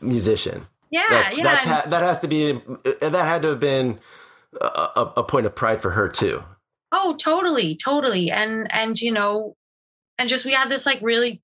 [0.00, 0.66] musician.
[0.90, 2.52] Yeah That's, yeah that's ha- that has to be
[3.00, 4.00] that had to have been
[4.60, 6.42] a, a, point of pride for her too.
[6.92, 9.56] oh totally totally and and you know
[10.18, 11.40] and just we had this like really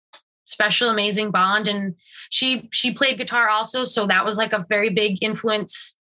[0.46, 1.94] special amazing bond and
[2.30, 5.96] she she played guitar also so that was like a very big influence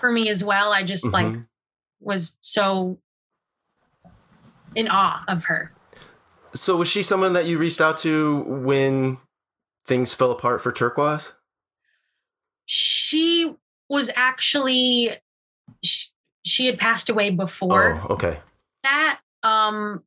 [0.00, 1.46] for me as well i just like Mhm.
[2.00, 2.98] was so
[4.74, 5.72] in awe of her
[6.54, 9.18] So was she someone that you reached out to when
[9.86, 11.32] things fell apart for Turkuaz?
[12.70, 13.54] She
[13.88, 15.10] was actually
[15.82, 16.08] she,
[16.44, 18.38] she had passed away before Oh, okay.
[18.84, 20.02] that um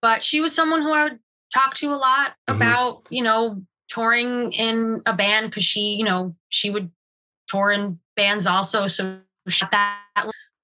[0.00, 1.18] but she was someone who i would
[1.52, 2.54] talk to a lot Mhm.
[2.56, 6.90] about you know touring in a band because she you know she would
[7.48, 9.18] tour in bands also so
[9.72, 10.00] that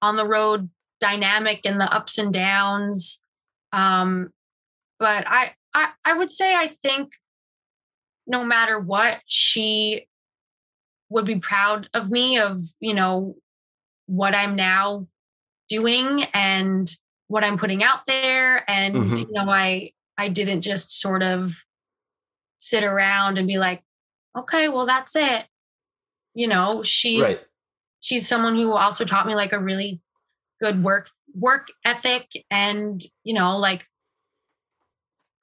[0.01, 0.69] on the road
[1.01, 3.21] dynamic and the ups and downs
[3.73, 4.31] um
[4.97, 7.11] but I, I i would say i think
[8.27, 10.07] no matter what she
[11.13, 13.35] would be proud of me of you know
[14.07, 15.07] what i'm now
[15.69, 16.95] doing and
[17.27, 18.69] what I'm putting out there.
[18.69, 19.19] And, Mhm.
[19.21, 21.55] you know, I, I didn't just sort of
[22.57, 23.83] sit around and be like,
[24.37, 25.47] okay, well, that's it.
[26.35, 27.45] You know, she's, Right.
[28.01, 29.99] she's someone who also taught me like a really
[30.61, 33.87] good work, work ethic and, you know, like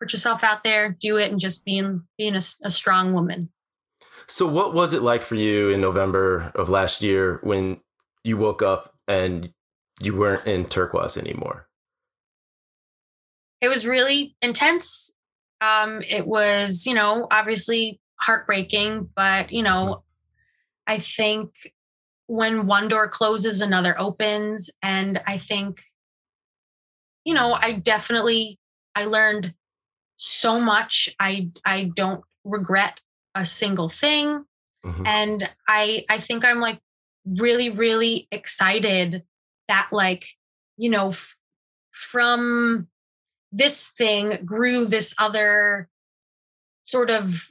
[0.00, 3.50] put yourself out there, do it and just being, being a strong woman.
[4.30, 7.80] So, what was it like for you in November of last year when
[8.24, 9.52] you woke up and
[10.00, 11.66] you weren't in Turkuaz anymore?
[13.60, 15.12] it was really intense.
[15.60, 20.02] Um, it was, you know, obviously heartbreaking, but you know,
[20.86, 21.50] I think
[22.26, 25.82] when one door closes, another opens, and I think,
[27.24, 28.58] you know, I definitely
[28.94, 29.52] I learned
[30.16, 31.14] so much.
[31.20, 33.00] I I don't regret
[33.34, 34.44] a single thing,
[34.84, 35.06] Mhm.
[35.06, 36.80] and I I think I'm like
[37.26, 39.24] really really excited
[39.68, 40.26] that like
[40.76, 41.36] you know f-
[41.90, 42.88] from
[43.52, 45.88] this thing grew this other
[46.84, 47.48] sort of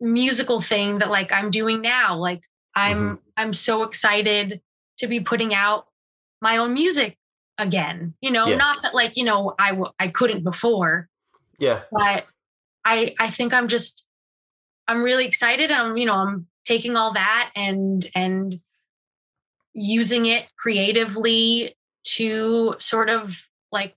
[0.00, 2.16] musical thing that like I'm doing now.
[2.16, 2.42] Like
[2.74, 4.60] I'm I'm so excited
[4.98, 5.86] to be putting out
[6.40, 7.18] my own music
[7.58, 8.14] again.
[8.20, 8.56] You know, Yeah.
[8.56, 11.08] not that like, you know, I w- I couldn't before,
[11.58, 11.82] Yeah.
[11.92, 12.26] but
[12.84, 14.08] I I think I'm just
[14.88, 15.70] I'm really excited.
[15.70, 18.60] I'm, you know, I'm taking all that and and
[19.74, 23.94] using it creatively to sort of like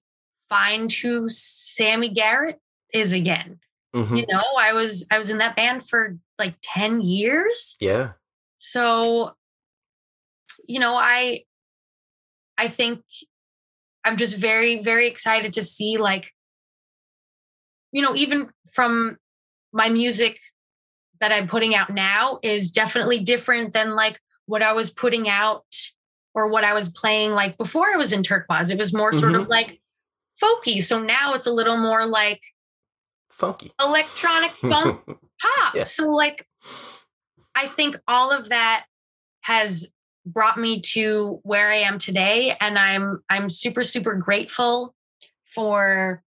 [0.50, 2.60] find who Sammi Garett
[2.94, 3.60] is again.
[3.94, 4.20] Mhm.
[4.20, 7.78] You know, I was I was in that band for like 10 years.
[7.80, 8.14] Yeah.
[8.60, 9.36] So
[10.68, 11.44] you know, I
[12.58, 13.04] I think
[14.04, 16.32] I'm just very very excited to see like
[17.92, 19.18] you know, even from
[19.72, 20.38] my music
[21.20, 25.66] that I'm putting out now is definitely different than like what I was putting out
[26.34, 28.72] or what I was playing like before I was in Turkuaz.
[28.72, 29.52] It was more sort of mm-hmm.
[29.52, 29.80] like
[30.42, 30.84] folky.
[30.84, 32.42] So now it's a little more like
[33.30, 33.72] Funky.
[33.80, 35.76] electronic funk pop.
[35.76, 35.84] Yeah.
[35.86, 36.48] So like
[37.56, 38.86] I think all of that
[39.42, 39.88] has
[40.26, 44.94] brought me to where I am today and I'm I'm super super grateful
[45.46, 46.24] for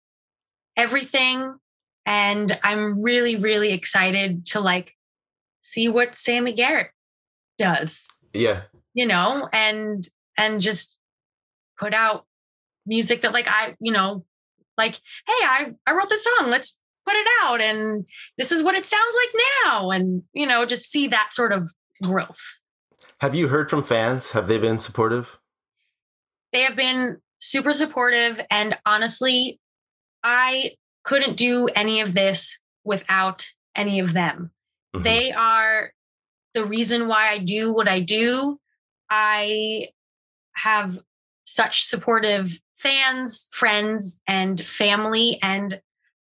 [0.77, 1.55] everything
[2.05, 4.93] and I'm really really excited to like
[5.61, 6.91] see what Sammi Garett
[7.57, 8.63] does, yeah.
[8.93, 10.97] you know, and and just
[11.79, 12.25] put out
[12.85, 14.25] music that like I, you know,
[14.77, 18.05] like hey, I I wrote this song, let's put it out and
[18.37, 21.69] this is what it sounds like now and you know, just see that sort of
[22.01, 22.41] growth.
[23.19, 24.31] Have you heard from fans?
[24.31, 25.39] Have they been supportive?
[26.55, 29.59] they have been super supportive and honestly
[30.23, 30.71] i
[31.05, 34.51] couldn't do any of this without any of them
[34.95, 35.03] Mhm.
[35.03, 35.91] they are
[36.53, 38.59] the reason why i do what i do
[39.09, 39.87] i
[40.55, 40.99] have
[41.45, 45.79] such supportive fans friends and family and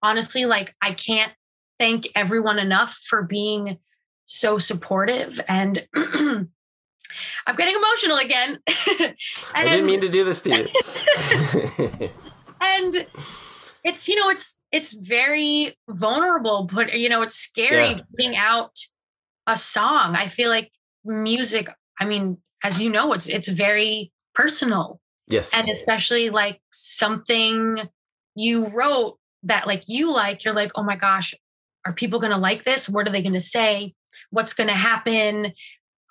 [0.02, 1.32] honestly like i can't
[1.78, 3.78] thank everyone enough for being
[4.26, 8.58] so supportive and i'm getting emotional again
[9.54, 10.66] I didn't mean to do this to you.
[12.60, 13.06] and
[13.84, 18.00] it's you know it's it's very vulnerable but you know it's scary Yeah.
[18.10, 18.74] putting out
[19.46, 20.16] a song.
[20.16, 20.70] I feel like
[21.04, 21.68] music
[22.00, 25.00] i mean as you know it's it's very personal.
[25.28, 25.52] Yes.
[25.54, 27.88] and especially like something
[28.34, 31.34] you wrote that like you like you're like oh my gosh
[31.86, 32.88] are people going to like this?
[32.88, 33.92] What are they going to say?
[34.30, 35.52] What's going to happen?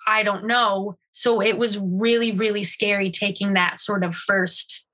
[0.06, 0.96] I don't know.
[1.10, 4.84] So it was really really scary taking that sort of first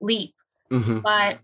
[0.00, 0.34] leap.
[0.70, 1.38] Hmm but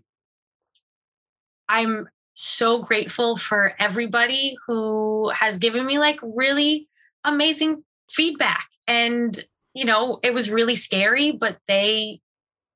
[1.69, 6.87] I'm so grateful for everybody who has given me like really
[7.23, 8.67] amazing feedback.
[8.87, 12.21] And, you know, it was really scary, but they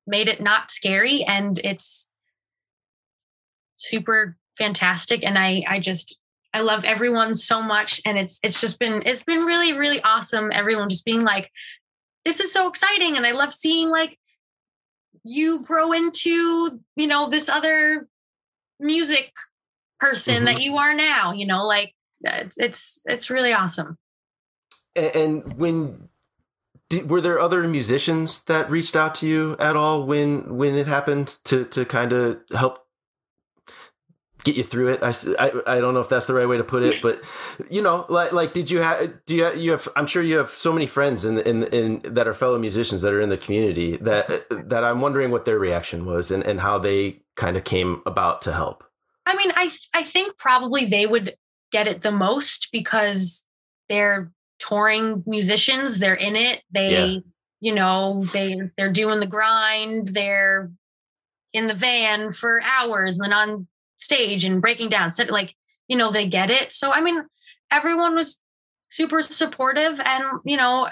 [0.06, 2.08] made it not scary and it's
[3.76, 5.26] super fantastic.
[5.26, 6.20] And I, I just,
[6.54, 8.02] I love everyone so much.
[8.06, 10.52] And it's, it's just been, it's been really, really awesome.
[10.52, 11.50] Everyone just being like,
[12.26, 13.18] this is so exciting.
[13.18, 14.20] And I love seeing like
[15.24, 18.08] you grow into, you know, this other
[18.80, 19.32] music
[20.00, 20.62] person that mm-hmm.
[20.62, 23.98] you are now, you know, like it's, it's, it's really awesome.
[24.96, 26.10] And, and when
[26.90, 30.88] did, were there other musicians that reached out to you at all when when it
[30.88, 32.83] happened to to kind of help
[34.44, 35.00] get you through it?
[35.02, 37.22] I, I, I, don't know if that's the right way to put it, but
[37.70, 40.50] you know, like like did you have do you you have I'm sure you have
[40.50, 43.98] so many friends in in in that are fellow musicians that are in the community
[43.98, 48.02] that that I'm wondering what their reaction was and and how they kind of came
[48.06, 48.84] about to help.
[49.26, 51.36] I mean, I, I think probably they would
[51.72, 53.46] get it the most because
[53.90, 56.00] they're touring musicians.
[56.00, 56.62] They're in it.
[56.72, 57.20] They, Yeah.
[57.62, 60.10] you know, they, they're doing the grind.
[60.10, 60.70] They're,
[61.54, 63.68] in the van for hours and then on
[64.04, 65.12] stage and breaking down.
[65.12, 65.56] So like,
[65.88, 66.74] you know, they get it.
[66.74, 67.24] So I mean,
[67.72, 68.40] everyone was
[68.90, 70.90] super supportive and, you know,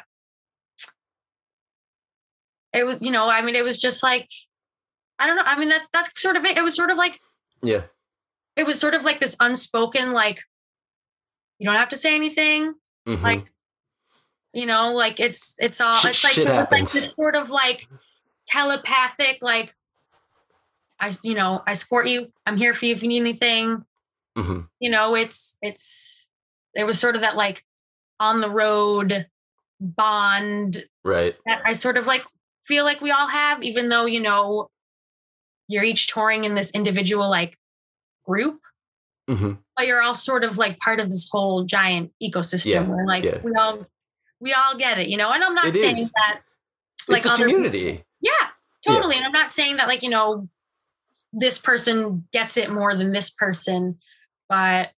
[2.73, 4.29] it was, you know, I mean, it was just like,
[5.19, 5.43] I don't know.
[5.45, 6.57] I mean, that's that's sort of it.
[6.57, 7.19] It was sort of like
[7.61, 7.83] Yeah.
[8.55, 10.41] it was sort of like this unspoken, like,
[11.59, 12.73] you don't have to say anything.
[13.07, 13.21] Mhm.
[13.21, 13.45] Like,
[14.53, 17.87] you know, like it's it's all Shit- it's like, it's like this sort of like
[18.47, 19.75] telepathic, like
[21.01, 22.31] I you know, I support you.
[22.45, 23.83] I'm here for you if you need anything.
[24.37, 24.67] Mhm.
[24.79, 26.29] You know, it's it's
[26.75, 27.65] there was sort of that like
[28.19, 29.27] on the road
[29.79, 31.35] bond right.
[31.45, 32.23] that I sort of like
[32.63, 34.69] feel like we all have, even though, you know,
[35.67, 37.57] you're each touring in this individual like
[38.25, 38.59] group,
[39.27, 43.05] hmm but you're all sort of like part of this whole giant ecosystem Yeah, where
[43.07, 43.39] like yeah.
[43.43, 43.87] we all
[44.39, 45.31] we all get it, you know.
[45.31, 46.11] And I'm not It saying is.
[46.11, 46.41] that
[47.07, 48.03] like it's a other people- community.
[48.21, 48.31] yeah,
[48.85, 48.93] Yeah.
[48.93, 49.15] totally.
[49.15, 50.47] And I'm not saying that like, you know,
[51.33, 53.97] this person gets it more than this person,
[54.49, 54.89] but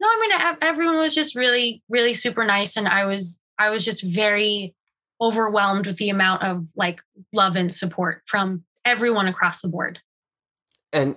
[0.00, 3.84] no, I mean everyone was just really really super nice and I was I was
[3.84, 4.74] just very
[5.20, 7.02] overwhelmed with the amount of like
[7.32, 10.00] love and support from everyone across the board.
[10.92, 11.16] And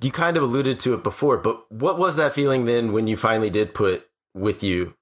[0.00, 3.16] you kind of alluded to it before, but what was that feeling then when you
[3.16, 4.94] finally did put with you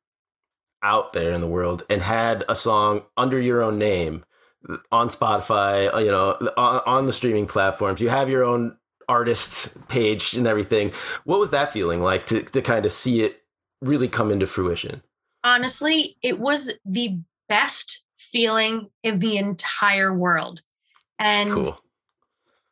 [0.82, 4.24] out there in the world and had a song under your own name
[4.90, 8.00] on Spotify, uh, you know, on, on the streaming platforms?
[8.00, 8.76] You have your own
[9.08, 10.92] artist page and everything.
[11.24, 13.42] What was that feeling like to, to kind of see it
[13.80, 15.02] really come into fruition?
[15.44, 20.60] honestly, it was the best feeling in the entire world.
[21.18, 21.80] And Cool.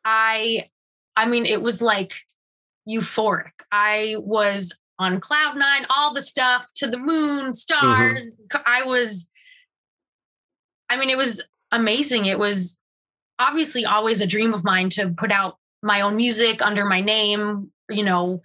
[0.05, 0.69] I
[1.15, 2.13] I mean it was like
[2.87, 3.51] euphoric.
[3.71, 8.37] I was on cloud 9, all the stuff to the moon, stars.
[8.65, 9.27] I was
[10.89, 11.41] I mean it was
[11.71, 12.25] amazing.
[12.25, 12.79] It was
[13.39, 17.71] obviously always a dream of mine to put out my own music under my name,
[17.89, 18.41] you know,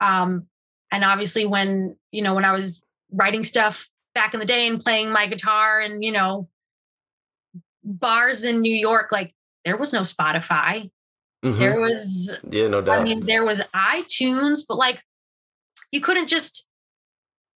[0.00, 0.46] um
[0.90, 2.80] and obviously when, you know, when I was
[3.12, 6.48] writing stuff back in the day and playing my guitar and, you know,
[7.84, 10.90] bars in New York like there was no Spotify.
[11.44, 11.58] Mhm.
[11.58, 13.00] There was, Yeah, no doubt.
[13.00, 15.02] I mean, there was iTunes, but like
[15.92, 16.66] you couldn't just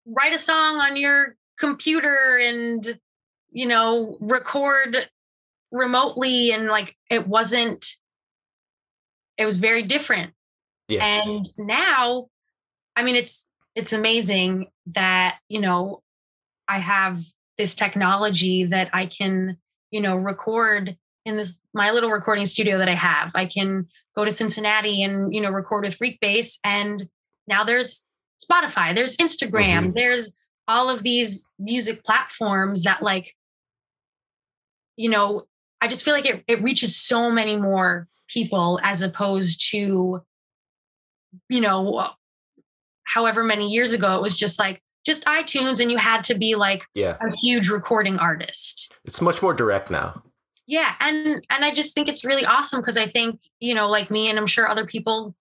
[0.05, 2.99] write a song on your computer and,
[3.52, 5.10] you know, record
[5.72, 6.52] remotely.
[6.52, 7.86] And like it wasn't,
[9.38, 10.34] it was very different.
[10.88, 11.04] Yeah.
[11.04, 12.28] And now,
[12.95, 16.02] I mean, it's, it's amazing that, you know,
[16.68, 17.22] I have
[17.58, 19.58] this technology that I can,
[19.91, 23.32] you know, record in this my little recording studio that I have.
[23.36, 27.04] I can go to Cincinnati and you know record with Freekbass, and
[27.47, 28.04] now there's
[28.43, 29.93] Spotify, there's Instagram, Mhm.
[29.93, 30.34] there's
[30.68, 33.36] all of these music platforms that like,
[34.95, 35.43] you know,
[35.81, 40.21] I just feel like it it reaches so many more people as opposed to,
[41.49, 42.09] you know, uh,
[43.03, 46.55] however many years ago it was just like just iTunes and you had to be
[46.55, 47.17] like yeah.
[47.19, 50.21] a huge recording artist It's much more direct now.
[50.67, 54.11] yeah and and i just think it's really awesome because i think you know like
[54.11, 55.35] me and i'm sure other people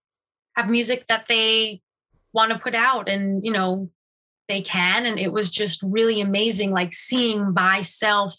[0.57, 1.81] have music that they
[2.33, 3.91] want to put out and you know
[4.49, 8.35] they can and it was just really amazing like seeing myself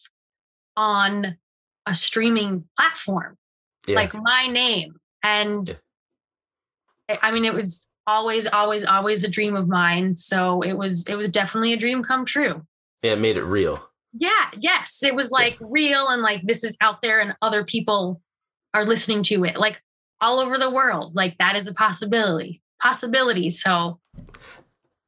[0.77, 1.37] on
[1.85, 3.37] a streaming platform
[3.87, 3.95] Yeah.
[3.95, 4.95] like my name.
[5.23, 5.77] And
[7.09, 10.15] I- i mean it was always always always a dream of mine.
[10.17, 12.65] So it was it was definitely a dream come true.
[13.03, 13.81] Yeah, it made it real.
[14.13, 15.03] yeah yes.
[15.03, 18.21] It was like real and like this is out there and other people
[18.73, 19.81] are listening to it like
[20.21, 21.15] all over the world.
[21.15, 23.49] Like that is a possibility possibility.
[23.49, 23.99] So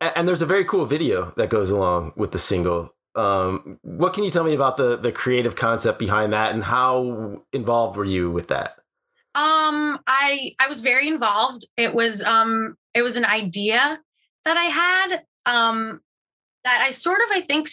[0.01, 2.93] And there's a very cool video that goes along with the single.
[3.15, 7.41] Um, what can you tell me about the the creative concept behind that, and how
[7.51, 8.75] involved were you with that?
[9.35, 13.99] um i i was very involved it was um it was an idea
[14.45, 15.99] that i had um
[16.63, 17.67] that i sort of i think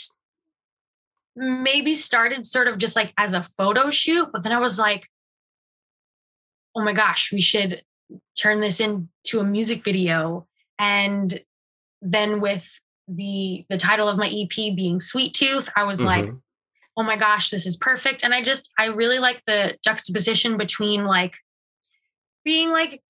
[1.36, 5.06] maybe started sort of just like as a photo shoot but then i was like
[6.74, 7.82] oh my gosh we should
[8.38, 10.46] turn this into a music video
[10.78, 11.40] and
[12.00, 12.66] then with
[13.16, 16.40] the the title of my ep being sweet tooth i was like Mhm.
[16.96, 18.22] oh my gosh, this is perfect.
[18.24, 21.34] And I just, I really like the juxtaposition between like
[22.44, 23.02] being like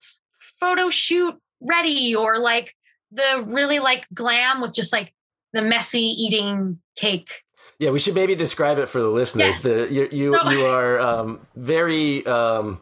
[0.61, 2.75] photo shoot ready or like
[3.11, 5.13] the really like glam with just like
[5.53, 7.43] the messy eating cake.
[7.81, 9.57] yeah, we should maybe describe it for the listeners.
[9.57, 9.63] Yes.
[9.63, 12.81] The, you you, So- you are um, very um,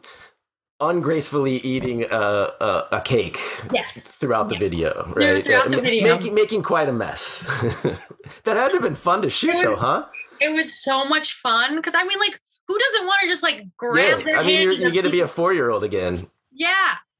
[0.81, 2.15] ungracefully eating a,
[2.61, 3.39] a, a cake
[3.73, 4.07] Yes.
[4.17, 4.59] throughohout the Yeah.
[4.59, 5.43] video, right?
[5.45, 6.03] throughout the video.
[6.15, 7.41] making making quite a mess.
[8.43, 10.05] that had to have been fun to shoot, It though, huh?
[10.41, 11.81] It was so much fun.
[11.81, 14.71] Cause I mean, like, who doesn't want to just like grab Yeah, I mean, you're,
[14.71, 16.27] you're going to be a four year old again.
[16.51, 16.69] Yeah.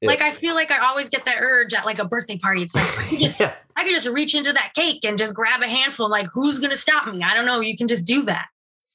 [0.02, 0.08] Yeah.
[0.08, 2.62] Like I feel like I always get that urge at like a birthday party.
[2.64, 3.54] It's like I could just, yeah.
[3.76, 6.10] I could just reach into that cake and just grab a handful.
[6.10, 7.22] Like who's gonna stop me?
[7.22, 7.60] I don't know.
[7.60, 8.46] You can just do that.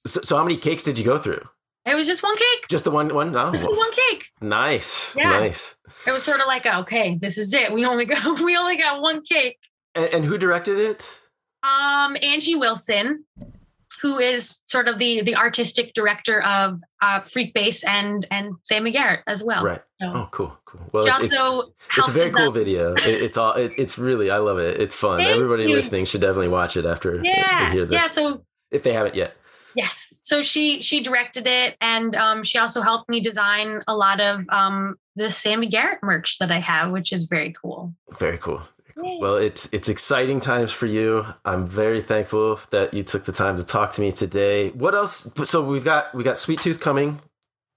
[0.06, 1.42] So, so how many cakes did you go through?
[1.86, 2.66] It was just one cake.
[2.68, 3.32] Just the one one?
[3.32, 3.50] No.
[3.52, 4.30] Just the one cake.
[4.40, 5.16] Nice.
[5.16, 5.28] Yeah.
[5.30, 5.74] Nice.
[6.06, 7.72] It was sort of like, okay, this is it.
[7.72, 9.58] We only got we only got one cake.
[9.94, 11.20] And, and who directed it?
[11.62, 13.24] Um, Angie Wilson,
[14.02, 19.20] who is sort of the the artistic director of uh, Freekbass and and Sammi Garett
[19.26, 19.64] as well.
[19.64, 19.82] Right.
[20.00, 20.58] So Oh, cool.
[20.66, 20.80] Cool.
[20.92, 22.94] Well, it's- it's, it's a very cool video.
[22.94, 23.52] It, it's all.
[23.52, 24.30] It, it's really.
[24.30, 24.80] I love it.
[24.80, 25.18] It's fun.
[25.18, 25.74] Thank Everybody you.
[25.74, 28.02] listening should definitely watch it after they Yeah, hear this.
[28.02, 28.08] yeah.
[28.08, 29.36] So if they haven't yet.
[29.76, 30.03] Yes.
[30.24, 34.48] So she she directed it, and um, she also helped me design a lot of
[34.48, 37.94] um, the Sammi Garett merch that I have, which is very cool.
[38.18, 38.62] Very cool.
[38.96, 41.26] Well, it's it's exciting times for you.
[41.44, 44.70] I'm very thankful that you took the time to talk to me today.
[44.70, 45.30] What else?
[45.44, 47.20] So we've got we got Sweet Tooth coming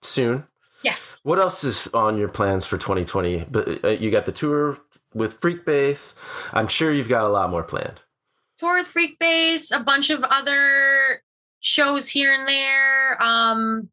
[0.01, 0.47] soon.
[0.83, 1.19] Yes.
[1.25, 3.47] What else is on your plans for 2020?
[3.51, 4.77] But uh, you got the tour
[5.13, 6.13] with Freekbass.
[6.53, 8.01] I'm sure you've got a lot more planned.
[8.59, 11.23] Tour with Freekbass, a bunch of other
[11.67, 13.21] shows here and there.
[13.21, 13.89] Um,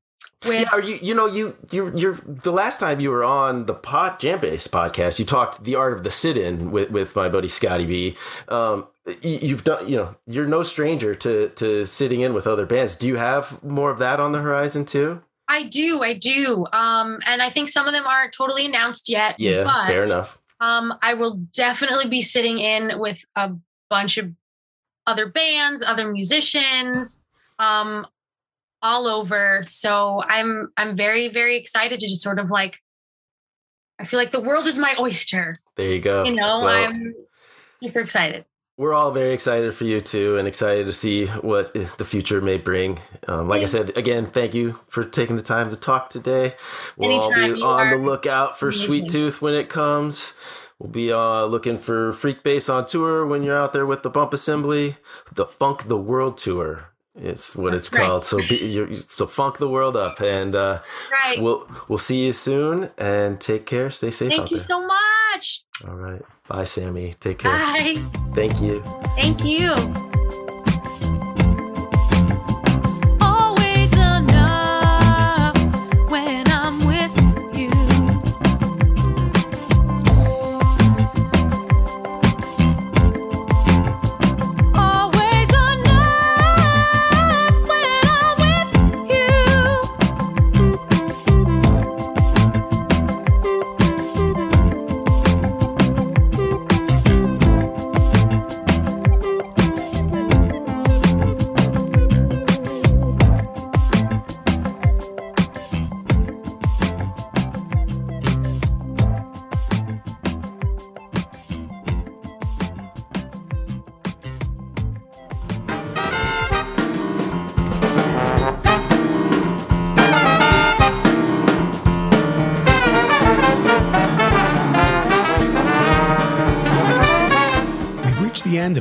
[0.46, 3.66] with Yeah, are you you know you you you're the last time you were on
[3.66, 7.28] the pot JamBase podcast, you talked the art of the sit in with with my
[7.28, 8.16] buddy Scotty B.
[8.48, 8.86] Um,
[9.22, 12.96] you- you've done you know you're no stranger to to sitting in with other bands.
[12.96, 15.22] Do you have more of that on the horizon too?
[15.48, 16.66] I do, I do.
[16.72, 19.34] Um, and I think some of them aren't totally announced yet.
[19.38, 20.38] Yeah, but, fair enough.
[20.60, 23.52] Um, I will definitely be sitting in with a
[23.90, 24.30] bunch of
[25.06, 27.22] other bands, other musicians,
[27.58, 28.06] um,
[28.82, 29.62] all over.
[29.64, 32.80] So I'm I'm very very excited to just sort of like.
[33.98, 35.58] I feel like the world is my oyster.
[35.76, 36.24] There you go.
[36.24, 37.14] You know, Well, I'm
[37.80, 38.44] super excited.
[38.76, 42.58] we're all very excited for you too, and excited to see what the future may
[42.58, 42.98] bring.
[43.28, 46.56] Um, like I said, again, thank you for taking the time to talk today.
[46.96, 48.86] We'll all be on the lookout for amazing.
[48.86, 50.34] Sweet Tooth when it comes.
[50.80, 54.32] We'll be uh, looking for Freekbass on tour when you're out there with the Bump
[54.32, 54.96] Assembly.
[55.32, 58.00] The Funk the World Tour is what it's right.
[58.06, 58.24] called.
[58.24, 61.40] So be, so funk the world up, and uh, Right.
[61.40, 62.90] we'll we'll see you soon.
[62.98, 63.90] And take care.
[63.90, 64.66] Stay safe Thank you there.
[64.66, 65.64] so much.
[65.86, 66.22] all right.
[66.48, 67.14] Bye, Sammi.
[67.20, 67.52] Take care.
[67.52, 68.02] Bye.
[68.34, 68.82] Thank you.
[69.16, 69.74] Thank you.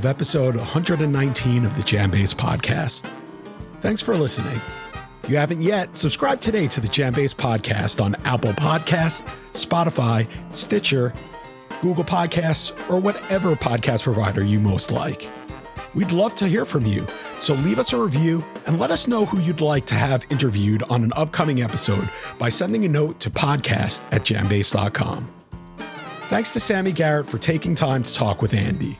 [0.03, 3.09] Of episode 119 of the JamBase podcast.
[3.79, 4.59] Thanks for listening.
[5.23, 11.13] If you haven't yet, subscribe today to the JamBase podcast on Apple Podcast, Spotify, Stitcher,
[11.81, 15.31] Google Podcasts, or whatever podcast provider you most like.
[15.93, 19.25] We'd love to hear from you, so leave us a review and let us know
[19.25, 23.29] who you'd like to have interviewed on an upcoming episode by sending a note to
[23.29, 25.33] podcast at jambase.com.
[26.27, 28.97] Thanks to Sammi Garett for taking time to talk with Andy.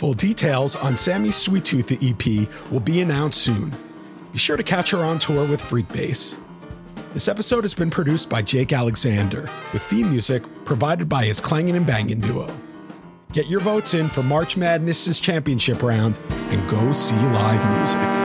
[0.00, 3.70] Full details on Sammi's Sweet Tooth EP will be announced soon.
[4.32, 6.38] Be sure to catch her on tour with Freekbass.
[7.12, 11.76] This episode has been produced by Jake Alexander, with theme music provided by his Clangin'
[11.76, 12.50] and Bangin' duo.
[13.34, 18.19] Get your votes in for March Madness's championship round and go see live music.